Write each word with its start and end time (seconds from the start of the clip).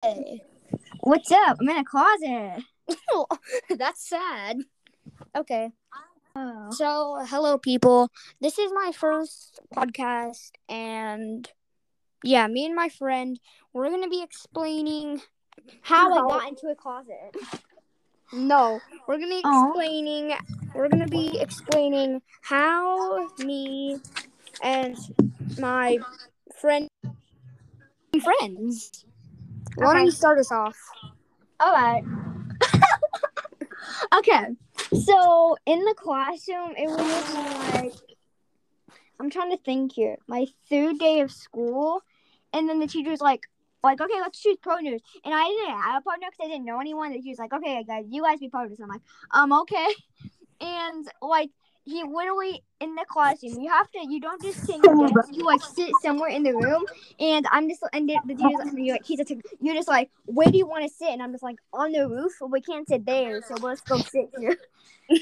Hey. 0.00 0.44
What's 1.00 1.32
up? 1.32 1.56
I'm 1.60 1.68
in 1.68 1.76
a 1.78 1.84
closet. 1.84 2.62
That's 3.76 4.08
sad. 4.08 4.58
Okay. 5.36 5.72
Oh. 6.36 6.70
So, 6.70 7.18
hello, 7.26 7.58
people. 7.58 8.08
This 8.40 8.60
is 8.60 8.70
my 8.72 8.92
first 8.94 9.58
podcast, 9.74 10.52
and 10.68 11.50
yeah, 12.22 12.46
me 12.46 12.64
and 12.64 12.76
my 12.76 12.88
friend, 12.88 13.40
we're 13.72 13.88
going 13.88 14.04
to 14.04 14.08
be 14.08 14.22
explaining 14.22 15.20
How 15.80 16.12
I 16.12 16.28
got 16.28 16.48
into 16.48 16.68
a 16.68 16.76
closet. 16.76 17.34
No, 18.32 18.78
we're 19.08 19.18
going 19.18 19.30
to 19.30 19.36
be 19.36 19.42
Aw. 19.44 19.66
explaining, 19.66 20.32
we're 20.76 20.88
going 20.88 21.02
to 21.02 21.08
be 21.08 21.40
explaining 21.40 22.22
how 22.42 23.28
me 23.38 23.98
and 24.62 24.96
my 25.58 25.98
friend, 26.60 26.88
friends. 28.22 29.04
Why 29.78 29.94
don't 29.94 30.04
you 30.04 30.10
start 30.10 30.38
us 30.38 30.50
off? 30.50 30.76
All 31.60 31.72
right. 31.72 32.02
okay. 34.18 34.46
So 35.04 35.56
in 35.66 35.84
the 35.84 35.94
classroom, 35.96 36.74
it 36.76 36.88
was 36.88 37.34
like 37.74 37.94
I'm 39.20 39.30
trying 39.30 39.50
to 39.50 39.62
think 39.62 39.92
here. 39.92 40.16
My 40.26 40.46
third 40.68 40.98
day 40.98 41.20
of 41.20 41.30
school, 41.30 42.02
and 42.52 42.68
then 42.68 42.80
the 42.80 42.86
teacher 42.86 43.10
was 43.10 43.20
like, 43.20 43.48
like, 43.82 44.00
okay, 44.00 44.20
let's 44.20 44.40
choose 44.40 44.56
partners. 44.62 45.00
And 45.24 45.34
I 45.34 45.46
didn't 45.46 45.80
have 45.80 46.00
a 46.00 46.04
partner 46.04 46.26
because 46.30 46.46
I 46.46 46.48
didn't 46.48 46.64
know 46.64 46.80
anyone. 46.80 47.12
The 47.12 47.20
teacher's 47.20 47.38
like, 47.38 47.52
okay, 47.52 47.84
guys, 47.84 48.04
you 48.08 48.22
guys 48.22 48.40
be 48.40 48.48
partners. 48.48 48.80
I'm 48.80 48.88
like, 48.88 49.02
um, 49.30 49.52
okay. 49.52 49.88
And 50.60 51.06
like 51.22 51.50
he 51.88 52.04
literally 52.04 52.62
in 52.80 52.94
the 52.94 53.04
classroom, 53.08 53.60
you 53.60 53.70
have 53.70 53.90
to, 53.90 53.98
you 54.08 54.20
don't 54.20 54.40
just 54.40 54.64
sit. 54.64 54.76
in 54.76 54.82
your 54.84 55.08
desk, 55.08 55.30
You 55.32 55.44
like 55.44 55.62
sit 55.62 55.90
somewhere 56.02 56.28
in 56.28 56.42
the 56.42 56.54
room, 56.54 56.84
and 57.18 57.46
I'm 57.50 57.68
just, 57.68 57.82
and 57.92 58.08
the, 58.08 58.16
like, 58.26 58.38
you're 58.74 58.94
like, 58.94 59.04
he's 59.04 59.20
a, 59.20 59.24
you're 59.60 59.74
just 59.74 59.88
like, 59.88 60.10
where 60.26 60.50
do 60.50 60.56
you 60.56 60.66
want 60.66 60.84
to 60.84 60.94
sit? 60.94 61.08
And 61.08 61.22
I'm 61.22 61.32
just 61.32 61.42
like, 61.42 61.56
on 61.72 61.92
the 61.92 62.08
roof. 62.08 62.32
But 62.40 62.50
we 62.50 62.60
can't 62.60 62.86
sit 62.86 63.04
there, 63.04 63.42
so 63.42 63.54
let's 63.56 63.80
go 63.80 63.98
sit 63.98 64.30
here. 64.38 64.56
and 65.08 65.20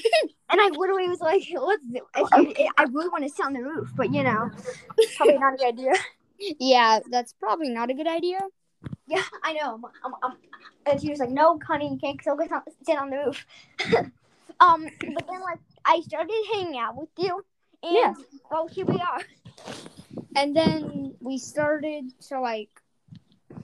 I 0.51 0.69
literally 0.69 1.07
was 1.07 1.19
like, 1.19 1.43
let's. 1.59 1.83
I, 2.13 2.69
I 2.77 2.83
really 2.83 3.09
want 3.09 3.23
to 3.23 3.29
sit 3.29 3.45
on 3.45 3.53
the 3.53 3.63
roof, 3.63 3.91
but 3.95 4.13
you 4.13 4.23
know, 4.23 4.49
probably 5.15 5.37
not 5.37 5.53
a 5.53 5.57
good 5.57 5.67
idea. 5.67 5.93
Yeah, 6.59 6.99
that's 7.09 7.33
probably 7.33 7.69
not 7.69 7.89
a 7.89 7.95
good 7.95 8.05
idea. 8.05 8.39
Yeah, 9.07 9.23
I 9.43 9.53
know. 9.53 9.73
I'm, 9.73 9.85
I'm, 10.05 10.13
I'm, 10.21 10.33
and 10.85 11.01
she 11.01 11.09
was 11.09 11.17
like, 11.17 11.31
"No, 11.31 11.59
honey, 11.65 11.89
you 11.89 11.97
can't 11.97 12.21
sit 12.85 12.95
on 12.95 13.09
the 13.09 13.17
roof." 13.17 13.45
um, 14.59 14.83
but 14.83 15.27
then 15.27 15.41
like 15.41 15.57
I 15.87 16.01
started 16.01 16.35
hanging 16.53 16.77
out 16.77 16.95
with 16.97 17.09
you, 17.17 17.43
and 17.81 17.95
Yeah. 17.95 18.13
well, 18.51 18.67
here 18.67 18.85
we 18.85 18.99
are. 18.99 19.21
And 20.35 20.55
then 20.55 21.15
we 21.21 21.37
started 21.37 22.11
to 22.27 22.39
like, 22.41 22.69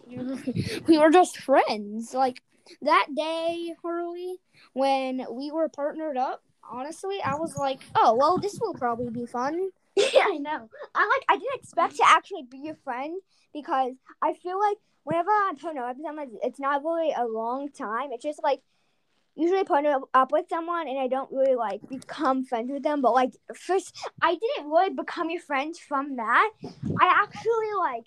we 0.87 0.97
were 0.97 1.11
just 1.11 1.37
friends. 1.37 2.13
Like 2.13 2.41
that 2.81 3.07
day, 3.15 3.75
Harley, 3.81 4.37
when 4.73 5.25
we 5.31 5.51
were 5.51 5.69
partnered 5.69 6.17
up, 6.17 6.41
honestly, 6.69 7.21
I 7.23 7.35
was 7.35 7.55
like, 7.57 7.79
oh, 7.95 8.15
well, 8.15 8.37
this 8.39 8.57
will 8.59 8.73
probably 8.73 9.09
be 9.09 9.25
fun. 9.25 9.69
yeah, 9.95 10.25
I 10.27 10.37
know. 10.37 10.69
I 10.95 11.07
like. 11.07 11.25
I 11.29 11.37
didn't 11.37 11.59
expect 11.59 11.97
to 11.97 12.03
actually 12.07 12.43
be 12.49 12.59
your 12.59 12.77
friend 12.83 13.21
because 13.53 13.93
I 14.21 14.33
feel 14.33 14.59
like 14.59 14.77
whenever 15.03 15.29
I 15.29 15.53
with 15.59 15.97
someone, 16.03 16.31
it's 16.41 16.59
not 16.59 16.83
really 16.83 17.13
a 17.15 17.25
long 17.25 17.69
time. 17.69 18.11
It's 18.11 18.23
just 18.23 18.41
like 18.41 18.61
usually 19.35 19.63
partner 19.63 19.97
up 20.13 20.31
with 20.31 20.45
someone 20.49 20.87
and 20.87 20.99
I 20.99 21.07
don't 21.07 21.31
really 21.31 21.55
like 21.55 21.81
become 21.89 22.45
friends 22.45 22.71
with 22.71 22.83
them. 22.83 23.01
But 23.01 23.13
like 23.13 23.33
first, 23.55 23.95
I 24.21 24.35
didn't 24.35 24.69
really 24.69 24.91
become 24.91 25.29
your 25.29 25.41
friends 25.41 25.79
from 25.79 26.17
that. 26.17 26.51
I 27.01 27.23
actually 27.23 27.73
like 27.79 28.05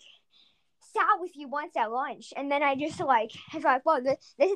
sat 0.81 1.21
with 1.21 1.33
you 1.37 1.49
once 1.49 1.77
at 1.77 1.91
lunch, 1.91 2.33
and 2.37 2.51
then 2.51 2.63
I 2.63 2.75
just 2.75 3.01
like 3.01 3.33
I 3.53 3.57
was 3.57 3.65
like, 3.65 3.83
"Whoa, 3.85 4.01
this, 4.01 4.35
this 4.39 4.53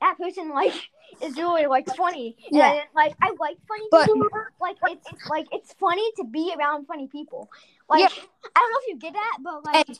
that 0.00 0.16
person 0.18 0.50
like 0.50 0.72
is 1.22 1.36
really 1.36 1.66
like 1.66 1.86
funny." 1.96 2.36
And 2.48 2.56
Yeah. 2.56 2.72
Didn't, 2.74 2.94
like 2.94 3.14
I 3.20 3.30
like 3.38 3.58
funny 3.68 3.86
But- 3.90 4.06
people. 4.06 4.28
Like 4.60 4.76
it's 4.84 5.06
it's 5.12 5.28
like 5.28 5.46
it's 5.52 5.72
funny 5.74 6.08
to 6.16 6.24
be 6.24 6.54
around 6.56 6.86
funny 6.86 7.08
people. 7.08 7.50
Like 7.88 8.00
Yeah. 8.00 8.22
I 8.56 8.60
don't 8.60 8.72
know 8.72 8.78
if 8.82 8.88
you 8.88 8.98
get 8.98 9.12
that, 9.14 9.38
but 9.42 9.64
like 9.66 9.88
And 9.88 9.98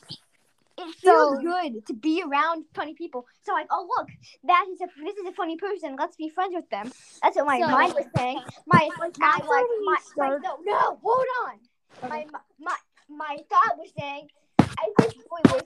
it 0.77 0.95
feels 0.95 1.37
so- 1.37 1.41
good 1.41 1.85
to 1.87 1.93
be 1.93 2.23
around 2.23 2.65
funny 2.73 2.93
people. 2.93 3.25
So 3.43 3.53
like, 3.53 3.67
oh 3.71 3.87
look, 3.97 4.09
that 4.45 4.65
is 4.71 4.81
a 4.81 4.87
this 5.03 5.17
is 5.17 5.25
a 5.27 5.33
funny 5.33 5.57
person. 5.57 5.95
Let's 5.99 6.15
be 6.15 6.29
friends 6.29 6.53
with 6.55 6.69
them. 6.69 6.91
That's 7.21 7.35
what 7.35 7.45
my 7.45 7.59
So- 7.59 7.67
mind 7.69 7.93
was 7.93 8.05
saying. 8.15 8.41
My 8.67 8.89
my 8.97 9.09
after 9.21 9.47
like 9.47 9.65
my, 9.85 9.97
my 10.17 10.27
no 10.29 10.57
no 10.63 10.99
hold 11.01 11.25
on. 11.47 12.09
My 12.09 12.25
my 12.59 12.75
my 13.09 13.37
thought 13.49 13.77
was 13.77 13.91
saying. 13.97 14.27
I 14.59 14.89
think 14.99 15.15
boy 15.29 15.53
was 15.53 15.61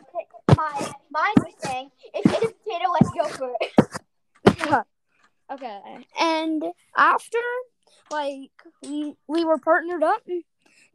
my 0.58 0.92
mind 1.12 1.36
was 1.38 1.54
saying 1.60 1.90
if 2.14 2.26
it's 2.26 2.36
a 2.36 2.54
potato, 2.54 2.86
let's 2.92 3.10
go 3.12 3.28
for 3.38 3.54
it. 3.62 4.84
okay. 5.54 5.80
And 6.20 6.64
after, 6.96 7.38
like, 8.12 8.52
we, 8.84 9.16
we 9.28 9.46
were 9.46 9.60
partnered 9.60 10.04
up, 10.04 10.22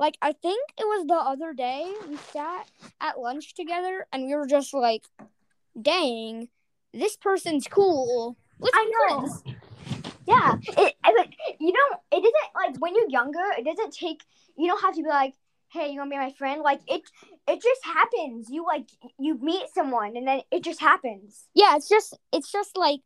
like, 0.03 0.19
I 0.21 0.33
think 0.33 0.61
it 0.77 0.85
was 0.85 1.07
the 1.07 1.15
other 1.15 1.53
day, 1.53 1.95
we 2.09 2.17
sat 2.17 2.69
at 3.01 3.21
lunch 3.21 3.55
together 3.55 4.05
and 4.13 4.27
we 4.27 4.35
were 4.35 4.49
just 4.49 4.75
like, 4.75 5.05
dang, 5.81 6.49
this 6.93 7.17
person's 7.17 7.69
cool. 7.69 8.37
Let's 8.59 8.77
I 8.77 8.85
know. 8.85 9.21
friends." 9.21 9.45
Yeah, 10.27 10.55
it, 10.61 10.95
it 11.05 11.15
like 11.17 11.35
you 11.61 11.73
know 11.73 11.99
it 12.11 12.21
doesn't 12.21 12.55
like 12.55 12.81
when 12.81 12.97
you're 12.97 13.11
younger. 13.11 13.45
It 13.57 13.65
doesn't 13.65 13.93
take 13.93 14.23
you 14.57 14.67
don't 14.67 14.81
have 14.81 14.95
to 14.97 15.03
be 15.03 15.09
like, 15.09 15.35
hey, 15.73 15.91
you 15.91 15.99
want 15.99 16.11
to 16.11 16.15
be 16.15 16.19
my 16.19 16.33
friend? 16.33 16.63
Like 16.63 16.81
it, 16.89 17.03
it 17.49 17.63
just 17.63 17.85
happens. 17.85 18.49
You 18.51 18.65
like 18.67 18.89
you 19.19 19.39
meet 19.39 19.67
someone 19.75 20.17
and 20.17 20.27
then 20.27 20.41
it 20.51 20.63
just 20.63 20.81
happens. 20.81 21.45
Yeah, 21.55 21.77
it's 21.77 21.89
just 21.89 22.19
it's 22.33 22.51
just 22.51 22.77
like 22.77 23.01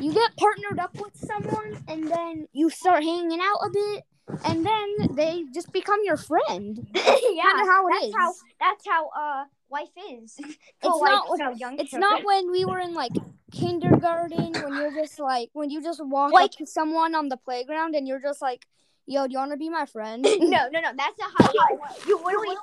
you 0.00 0.12
get 0.12 0.36
partnered 0.36 0.78
up 0.78 0.94
with 0.94 1.14
someone 1.14 1.82
and 1.88 2.10
then 2.10 2.48
you 2.52 2.70
start 2.70 3.02
hanging 3.02 3.40
out 3.40 3.66
a 3.66 3.70
bit 3.70 4.04
and 4.44 4.64
then 4.64 5.14
they 5.14 5.44
just 5.54 5.72
become 5.72 6.00
your 6.04 6.16
friend. 6.16 6.86
yeah, 6.94 7.42
how 7.44 7.86
it 7.88 7.92
that's 7.92 8.04
is. 8.06 8.14
how 8.16 8.32
that's 8.60 8.86
how 8.86 9.08
uh 9.08 9.44
life 9.70 9.88
is. 10.12 10.36
It's 10.38 10.56
not- 10.82 11.58
young 11.58 11.78
It's 11.78 11.90
children. 11.90 12.00
not 12.00 12.24
when 12.24 12.50
we 12.50 12.64
were 12.64 12.78
in 12.80 12.94
like 12.94 13.12
kindergarten 13.52 14.52
when 14.52 14.74
you're 14.76 14.94
just 14.94 15.18
like 15.18 15.50
when 15.52 15.70
you 15.70 15.82
just 15.82 16.04
walk 16.04 16.32
Like- 16.32 16.44
up 16.46 16.50
to 16.58 16.66
someone 16.66 17.14
on 17.14 17.28
the 17.28 17.36
playground 17.36 17.94
and 17.94 18.06
you're 18.06 18.20
just 18.20 18.40
like, 18.42 18.66
"Yo, 19.06 19.26
do 19.26 19.32
you 19.32 19.38
want 19.38 19.52
to 19.52 19.56
be 19.56 19.68
my 19.70 19.86
friend?" 19.86 20.22
no, 20.54 20.68
no, 20.72 20.80
no. 20.80 20.90
That's 20.96 21.18
not 21.18 21.32
how 21.38 21.50
you. 21.52 21.78
You 22.06 22.16
literally. 22.24 22.56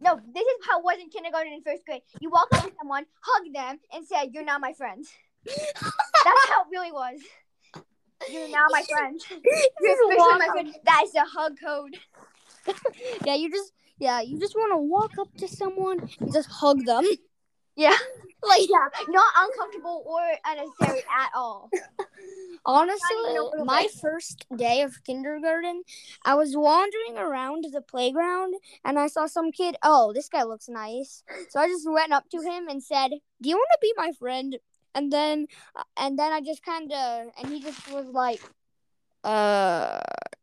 No, 0.00 0.20
this 0.32 0.46
is 0.46 0.66
how 0.68 0.78
it 0.78 0.84
was 0.84 0.98
in 1.02 1.08
kindergarten 1.08 1.52
and 1.52 1.64
first 1.64 1.84
grade. 1.84 2.02
You 2.20 2.30
walk 2.30 2.48
up 2.54 2.64
to 2.64 2.72
someone, 2.78 3.06
hug 3.20 3.52
them, 3.52 3.80
and 3.92 4.06
say, 4.06 4.30
"You're 4.32 4.44
not 4.44 4.60
my 4.60 4.72
friend." 4.72 5.04
That's 5.44 6.48
how 6.48 6.62
it 6.62 6.68
really 6.70 6.92
was. 6.92 7.20
You're 8.30 8.48
not 8.48 8.70
my 8.70 8.82
friend. 8.82 9.20
You're 9.80 9.92
officially 9.92 10.38
my 10.38 10.48
friend. 10.52 10.74
That 10.84 11.02
is 11.04 11.14
a 11.14 11.24
hug 11.24 11.56
code. 11.62 11.96
yeah, 13.24 13.34
you 13.34 13.50
just 13.50 13.72
yeah, 13.98 14.20
you 14.20 14.38
just 14.38 14.54
want 14.54 14.72
to 14.72 14.78
walk 14.78 15.18
up 15.18 15.34
to 15.38 15.48
someone 15.48 16.08
and 16.20 16.32
just 16.32 16.48
hug 16.50 16.84
them. 16.84 17.04
Yeah. 17.76 17.96
Like 18.40 18.68
Yeah, 18.70 18.86
not 19.08 19.26
uncomfortable 19.36 20.04
or 20.06 20.20
unnecessary 20.46 21.00
at 21.00 21.30
all. 21.34 21.70
honestly, 22.64 23.16
Not 23.16 23.30
even 23.30 23.36
a 23.36 23.44
little 23.44 23.64
my 23.64 23.88
first 24.00 24.46
day 24.56 24.82
of 24.82 25.02
kindergarten, 25.02 25.82
I 26.24 26.36
was 26.36 26.56
wandering 26.56 27.18
around 27.18 27.64
the 27.72 27.80
playground 27.80 28.54
and 28.84 28.96
I 28.96 29.08
saw 29.08 29.26
some 29.26 29.50
kid. 29.50 29.76
Oh, 29.82 30.12
this 30.12 30.28
guy 30.28 30.44
looks 30.44 30.68
nice. 30.68 31.24
So 31.48 31.58
I 31.58 31.66
just 31.66 31.90
went 31.90 32.12
up 32.12 32.30
to 32.30 32.40
him 32.40 32.68
and 32.68 32.80
said, 32.80 33.10
"Do 33.42 33.48
you 33.48 33.56
want 33.56 33.68
to 33.72 33.78
be 33.82 33.92
my 33.96 34.12
friend?" 34.12 34.56
And 34.94 35.12
then, 35.12 35.46
uh, 35.76 35.84
and 35.96 36.18
then 36.18 36.32
I 36.32 36.40
just 36.40 36.64
kind 36.64 36.92
of, 36.92 37.28
and 37.38 37.52
he 37.52 37.60
just 37.60 37.90
was 37.92 38.08
like, 38.08 38.40
"Uh, 39.24 40.00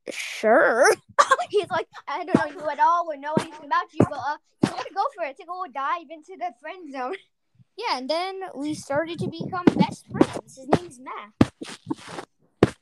sure." 0.10 0.90
He's 1.50 1.70
like, 1.70 1.88
I 2.08 2.24
don't 2.24 2.36
know 2.36 2.62
you 2.62 2.70
at 2.70 2.80
all 2.80 3.08
or 3.10 3.18
know 3.18 3.34
anything 3.40 3.66
about 3.66 3.94
you, 3.94 4.06
but 4.10 4.20
uh, 4.20 4.38
you 4.64 4.72
want 4.72 4.88
to 4.88 4.94
go 4.94 5.04
for 5.16 5.26
it. 5.26 5.38
Take 5.38 5.48
a 5.48 5.52
little 5.52 5.72
dive 5.74 6.10
into 6.10 6.38
the 6.38 6.54
friend 6.62 6.92
zone. 6.92 7.16
Yeah, 7.78 7.98
and 7.98 8.10
then 8.10 8.42
we 8.56 8.74
started 8.74 9.20
to 9.20 9.28
become 9.28 9.66
best 9.76 10.06
friends. 10.10 10.58
His 10.58 10.68
name's 10.80 11.00
Matt. 11.00 11.52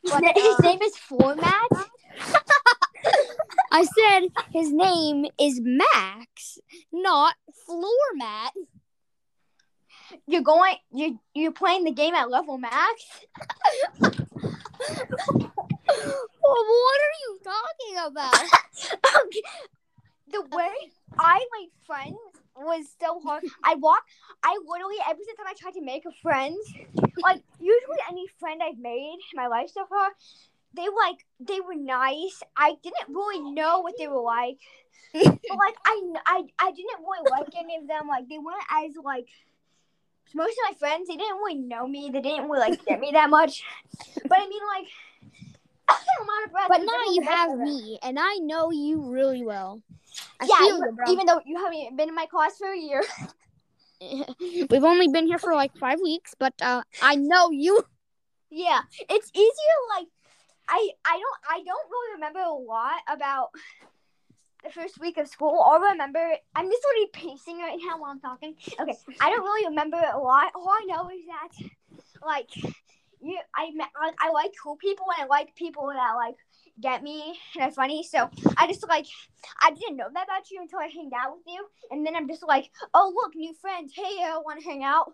But, 0.03 0.21
na- 0.21 0.33
his 0.35 0.59
uh, 0.59 0.61
name 0.61 0.81
is 0.81 0.97
Format. 0.97 1.69
I 3.71 3.85
said 3.85 4.27
his 4.51 4.71
name 4.71 5.25
is 5.39 5.59
Max, 5.63 6.59
not 6.91 7.35
Floor 7.65 7.89
Mat. 8.15 8.53
You're 10.27 10.41
going. 10.41 10.75
You 10.91 11.19
you're 11.33 11.51
playing 11.51 11.83
the 11.83 11.91
game 11.91 12.15
at 12.15 12.29
level 12.29 12.57
max. 12.57 13.03
what 16.39 16.99
are 17.01 17.17
you 17.21 17.39
talking 17.43 17.97
about? 18.05 18.43
Okay. 19.25 19.41
the 20.31 20.41
way 20.55 20.73
I 21.17 21.45
made 21.57 21.69
friends 21.85 22.17
was 22.55 22.85
so 22.99 23.19
hard. 23.19 23.43
I 23.63 23.75
walk. 23.75 24.03
I 24.43 24.59
literally 24.67 24.97
every 25.09 25.23
single 25.25 25.43
time 25.43 25.51
I 25.51 25.59
tried 25.59 25.73
to 25.73 25.81
make 25.81 26.05
a 26.05 26.11
friend, 26.21 26.57
like 27.21 27.43
usually 27.59 27.97
any 28.09 28.27
friend 28.39 28.61
I've 28.63 28.77
made 28.77 29.17
in 29.31 29.35
my 29.35 29.47
life 29.47 29.69
so 29.73 29.85
far, 29.85 30.09
they 30.73 30.87
like 30.89 31.25
they 31.39 31.59
were 31.61 31.75
nice. 31.75 32.41
I 32.57 32.75
didn't 32.83 33.13
really 33.13 33.51
know 33.51 33.79
what 33.79 33.95
they 33.97 34.07
were 34.07 34.21
like, 34.21 34.57
but 35.13 35.25
like 35.25 35.75
I 35.85 36.01
I 36.25 36.43
I 36.59 36.71
didn't 36.71 37.01
really 37.01 37.29
like 37.29 37.49
any 37.57 37.77
of 37.77 37.87
them. 37.87 38.07
Like 38.07 38.27
they 38.29 38.39
weren't 38.39 38.65
as 38.71 38.95
like 39.03 39.27
most 40.33 40.51
of 40.51 40.71
my 40.71 40.77
friends 40.77 41.07
they 41.07 41.15
didn't 41.15 41.37
really 41.37 41.55
know 41.55 41.87
me. 41.87 42.09
They 42.11 42.21
didn't 42.21 42.49
really 42.49 42.59
like 42.59 42.85
get 42.85 42.99
me 42.99 43.11
that 43.13 43.29
much. 43.29 43.63
But 44.27 44.39
I 44.39 44.47
mean, 44.47 44.61
like, 44.75 44.87
I'm 45.89 46.29
out 46.29 46.45
of 46.45 46.51
breath. 46.51 46.67
But 46.69 46.81
now 46.81 47.13
you 47.13 47.21
have 47.23 47.57
me, 47.57 47.99
and 48.01 48.17
I 48.19 48.35
know 48.41 48.71
you 48.71 49.01
really 49.01 49.43
well. 49.43 49.81
I 50.39 50.45
yeah, 50.45 50.57
feel 50.57 50.67
even, 50.67 50.81
you, 50.81 50.91
bro. 50.95 51.11
even 51.11 51.25
though 51.25 51.41
you 51.45 51.57
haven't 51.57 51.97
been 51.97 52.09
in 52.09 52.15
my 52.15 52.25
class 52.25 52.57
for 52.57 52.71
a 52.71 52.77
year. 52.77 53.03
We've 54.69 54.83
only 54.83 55.07
been 55.07 55.27
here 55.27 55.39
for 55.39 55.53
like 55.53 55.75
five 55.77 55.99
weeks, 56.01 56.35
but 56.37 56.53
uh, 56.61 56.83
I 57.01 57.15
know 57.15 57.51
you. 57.51 57.83
Yeah, 58.49 58.81
it's 59.09 59.31
easier. 59.33 59.77
Like, 59.97 60.07
I 60.67 60.89
I 61.05 61.13
don't 61.13 61.39
I 61.49 61.63
don't 61.63 61.89
really 61.89 62.13
remember 62.15 62.39
a 62.39 62.53
lot 62.53 63.01
about 63.09 63.49
the 64.63 64.71
first 64.71 64.99
week 64.99 65.17
of 65.17 65.27
school. 65.27 65.49
All 65.49 65.83
I 65.83 65.91
remember, 65.91 66.33
I'm 66.55 66.69
just 66.69 66.83
already 66.85 67.07
pacing 67.13 67.59
right 67.59 67.77
now 67.85 67.99
while 67.99 68.11
I'm 68.11 68.19
talking. 68.19 68.55
Okay, 68.79 68.95
I 69.21 69.29
don't 69.29 69.43
really 69.43 69.67
remember 69.67 69.97
a 69.97 70.17
lot. 70.17 70.51
All 70.55 70.69
I 70.69 70.85
know 70.85 71.09
is 71.09 71.21
that, 71.27 71.69
like, 72.25 72.49
you, 73.21 73.37
I 73.55 73.71
met, 73.73 73.87
I, 74.21 74.29
like 74.31 74.51
cool 74.61 74.75
people 74.77 75.05
and 75.17 75.23
I 75.23 75.27
like 75.27 75.55
people 75.55 75.87
that 75.87 76.13
like 76.15 76.35
get 76.81 77.03
me 77.03 77.39
and 77.55 77.63
are 77.63 77.71
funny. 77.71 78.03
So 78.03 78.29
I 78.57 78.67
just 78.67 78.87
like, 78.87 79.05
I 79.61 79.71
didn't 79.71 79.97
know 79.97 80.07
that 80.13 80.23
about 80.25 80.49
you 80.51 80.61
until 80.61 80.79
I 80.79 80.87
hanged 80.87 81.13
out 81.13 81.33
with 81.37 81.43
you, 81.47 81.65
and 81.91 82.05
then 82.05 82.15
I'm 82.15 82.27
just 82.27 82.43
like, 82.45 82.69
oh 82.93 83.13
look, 83.15 83.35
new 83.35 83.53
friends. 83.61 83.93
Hey, 83.95 84.23
I 84.23 84.37
want 84.43 84.59
to 84.61 84.65
hang 84.65 84.83
out. 84.83 85.11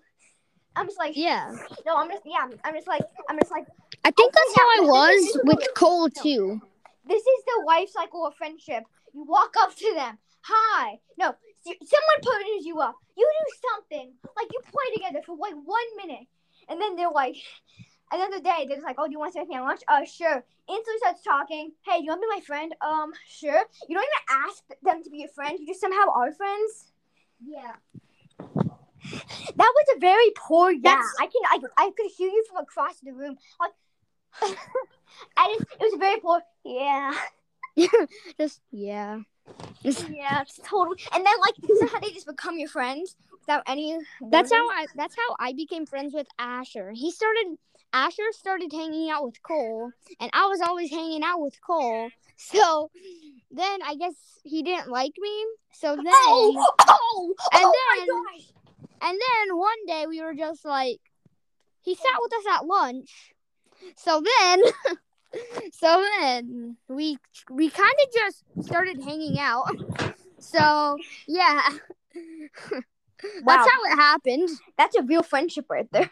I'm 0.76 0.86
just 0.88 1.00
like, 1.00 1.18
Yeah, 1.18 1.52
no, 1.86 1.96
I'm 1.96 2.10
just 2.10 2.24
yeah, 2.26 2.48
I'm 2.64 2.74
just 2.74 2.88
like, 2.88 3.02
I'm 3.30 3.38
just 3.40 3.52
like. 3.52 3.66
I 4.06 4.12
think 4.12 4.34
that's 4.34 4.56
how 4.56 4.64
I 4.64 4.80
yeah, 4.82 4.88
but 4.92 5.08
this 5.10 5.26
is- 5.30 5.36
was 5.36 5.44
with 5.46 5.68
Cole 5.76 6.10
too. 6.10 6.62
This 7.08 7.22
is 7.22 7.44
the 7.46 7.64
life 7.66 7.90
cycle 7.90 8.26
of 8.26 8.36
friendship. 8.36 8.84
You 9.14 9.24
walk 9.24 9.54
up 9.60 9.76
to 9.76 9.94
them. 9.96 10.18
Hi. 10.42 11.00
No, 11.18 11.34
someone 11.66 12.20
pushes 12.22 12.66
you 12.66 12.80
up. 12.80 12.96
You 13.18 13.30
do 13.40 13.56
something. 13.74 14.14
Like 14.38 14.48
you 14.52 14.60
play 14.64 14.96
together 14.96 15.22
for 15.26 15.36
like 15.36 15.54
one 15.54 15.98
minute. 15.98 16.28
And 16.70 16.80
then 16.80 16.96
they're 16.96 17.10
like, 17.10 17.36
another 18.12 18.40
day, 18.40 18.66
they're 18.68 18.78
just 18.78 18.86
like, 18.86 18.96
oh, 19.00 19.06
do 19.08 19.12
you 19.12 19.20
want 19.20 19.34
something 19.34 19.56
at 19.56 19.64
lunch? 19.64 19.82
Uh, 19.88 20.06
sure. 20.06 20.44
Instantly 20.70 20.98
starts 21.00 21.24
talking. 21.24 21.72
Hey, 21.86 21.98
do 21.98 22.04
you 22.04 22.10
want 22.10 22.22
to 22.22 22.28
be 22.28 22.36
my 22.40 22.42
friend? 22.46 22.76
Um, 22.82 23.12
sure. 23.28 23.64
You 23.88 23.96
don't 23.96 24.06
even 24.06 24.46
ask 24.48 24.64
them 24.84 25.04
to 25.04 25.10
be 25.10 25.20
your 25.20 25.30
friend. 25.30 25.58
You 25.60 25.68
just 25.68 25.82
somehow 25.82 26.10
are 26.16 26.32
friends. 26.32 26.92
Yeah. 27.46 27.74
That 29.56 29.74
was 29.76 29.96
a 29.96 30.00
very 30.00 30.30
poor 30.36 30.72
yeah. 30.72 30.80
That's- 30.82 31.16
I 31.20 31.26
can 31.26 31.42
I, 31.78 31.86
I 31.86 31.92
could 31.98 32.12
hear 32.16 32.30
you 32.30 32.44
from 32.48 32.64
across 32.64 33.00
the 33.00 33.12
room. 33.12 33.38
Like, 33.60 33.72
I 35.38 35.56
just, 35.58 35.72
it 35.72 35.80
was 35.80 35.96
very 36.00 36.20
poor 36.20 36.42
yeah. 36.64 37.14
Just 38.40 38.62
yeah. 38.72 39.20
Yeah, 39.84 40.42
it's 40.42 40.60
totally. 40.64 40.98
And 41.14 41.26
then 41.26 41.34
like 41.42 41.92
how 41.92 42.00
they 42.00 42.12
just 42.12 42.28
become 42.28 42.60
your 42.60 42.70
friends 42.70 43.16
without 43.42 43.64
any. 43.68 43.98
That's 44.30 44.52
how. 44.52 44.70
I 44.70 44.86
that's 44.96 45.16
how 45.16 45.36
I 45.40 45.54
became 45.54 45.86
friends 45.88 46.14
with 46.14 46.28
Asher. 46.38 46.92
He 46.94 47.12
started 47.12 47.58
Asher 47.92 48.30
started 48.32 48.72
hanging 48.72 49.10
out 49.10 49.26
with 49.26 49.42
Cole, 49.42 49.92
and 50.20 50.30
I 50.34 50.46
was 50.46 50.62
always 50.62 50.92
hanging 50.92 51.24
out 51.24 51.42
with 51.42 51.60
Cole. 51.66 52.10
So 52.42 52.90
then 53.52 53.80
I 53.86 53.96
guess 53.96 54.14
he 54.44 54.64
didn't 54.64 54.88
like 54.90 55.12
me. 55.20 55.46
So 55.74 55.92
oh, 55.92 55.96
then 55.98 56.06
oh, 56.08 56.74
oh, 56.88 56.88
oh, 56.88 57.34
And 57.52 57.64
oh 57.66 57.74
then- 57.98 58.08
my 58.24 58.32
gosh! 58.38 58.46
and 59.10 59.20
then 59.20 59.58
one 59.58 59.86
day 59.88 60.06
we 60.08 60.22
were 60.22 60.34
just 60.34 60.64
like 60.64 61.00
he 61.82 61.96
sat 61.96 62.18
with 62.22 62.32
us 62.34 62.46
at 62.56 62.66
lunch. 62.66 63.34
So 63.98 64.22
then 64.24 64.62
so 65.72 66.04
then 66.20 66.78
we 66.88 67.18
we 67.52 67.70
kind 67.70 67.94
of 68.06 68.14
just 68.14 68.44
started 68.66 69.02
hanging 69.04 69.40
out. 69.40 69.70
So 70.40 70.98
yeah. 71.28 71.62
Wow. 73.44 73.58
That's 73.58 73.70
how 73.70 73.84
it 73.84 73.96
happened. 73.98 74.50
That's 74.78 74.96
a 74.96 75.02
real 75.04 75.24
friendship 75.24 75.66
right 75.70 75.88
there. 75.92 76.10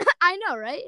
I 0.20 0.36
know, 0.46 0.58
right? 0.58 0.82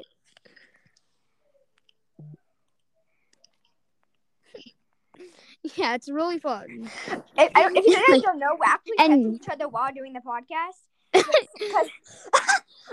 Yeah, 5.74 5.94
it's 5.94 6.08
really 6.08 6.38
fun. 6.38 6.88
If, 7.08 7.22
if 7.38 7.86
you 7.86 7.96
guys 8.08 8.22
don't 8.22 8.38
know, 8.38 8.54
we 8.58 8.66
actually 8.66 8.94
And- 8.98 9.34
each 9.34 9.48
other 9.48 9.68
while 9.68 9.92
doing 9.92 10.12
the 10.12 10.20
podcast 10.20 10.78
because, 11.12 11.88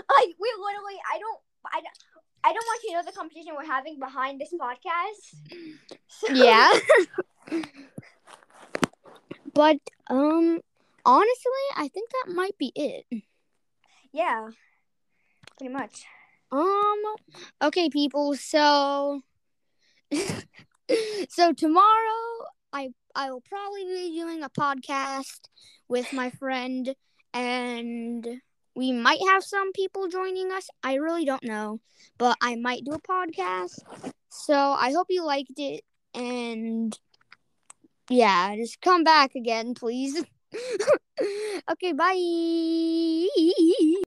like, 0.08 0.30
we 0.40 0.52
literally, 0.58 0.98
I 1.12 1.18
don't, 1.18 1.38
I 1.66 1.80
don't. 1.80 1.98
I 2.44 2.52
don't 2.52 2.66
want 2.66 2.82
you 2.84 2.90
to 2.90 2.96
know 2.96 3.02
the 3.06 3.16
competition 3.16 3.54
we're 3.56 3.64
having 3.64 3.98
behind 3.98 4.38
this 4.40 4.52
podcast. 4.52 5.34
So- 6.08 6.34
Yeah. 6.34 6.72
but 9.54 9.78
um 10.10 10.60
honestly, 11.06 11.64
I 11.76 11.88
think 11.88 12.10
that 12.10 12.34
might 12.34 12.56
be 12.58 12.72
it. 12.74 13.06
Yeah. 14.12 14.48
Pretty 15.56 15.72
much. 15.72 16.04
Um 16.52 17.02
okay 17.62 17.88
people, 17.88 18.34
so 18.36 19.22
so 21.28 21.52
tomorrow 21.52 22.24
I 22.72 22.90
I 23.14 23.30
will 23.30 23.40
probably 23.40 23.84
be 23.84 24.16
doing 24.18 24.42
a 24.42 24.50
podcast 24.50 25.48
with 25.88 26.12
my 26.12 26.30
friend 26.30 26.94
and 27.32 28.26
we 28.74 28.92
might 28.92 29.20
have 29.30 29.44
some 29.44 29.72
people 29.72 30.08
joining 30.08 30.50
us. 30.52 30.68
I 30.82 30.94
really 30.94 31.24
don't 31.24 31.44
know, 31.44 31.80
but 32.18 32.36
I 32.40 32.56
might 32.56 32.84
do 32.84 32.92
a 32.92 33.00
podcast. 33.00 33.78
So 34.28 34.54
I 34.54 34.92
hope 34.92 35.06
you 35.10 35.24
liked 35.24 35.58
it 35.58 35.84
and 36.14 36.98
yeah, 38.10 38.54
just 38.56 38.80
come 38.80 39.04
back 39.04 39.34
again, 39.34 39.74
please. 39.74 40.24
okay, 41.70 41.92
bye. 41.92 44.00